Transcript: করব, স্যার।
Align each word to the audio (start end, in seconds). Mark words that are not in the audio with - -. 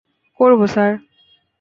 করব, 0.39 0.59
স্যার। 0.65 0.91